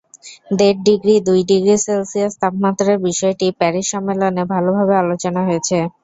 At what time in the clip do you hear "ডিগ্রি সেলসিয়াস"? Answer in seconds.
1.49-2.33